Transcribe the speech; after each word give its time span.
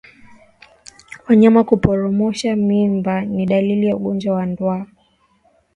Wanyama 1.27 1.63
kuporomosha 1.63 2.55
mimba 2.55 3.21
ni 3.21 3.45
dalili 3.45 3.85
ya 3.87 3.95
ugonjwa 3.95 4.35
wa 4.35 4.45
ndwa 4.45 4.87